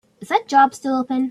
[0.19, 1.19] Is that job still open?